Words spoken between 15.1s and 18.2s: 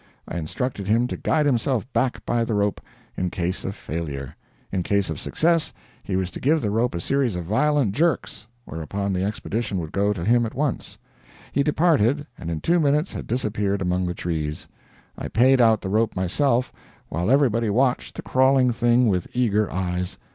I payed out the rope myself, while everybody watched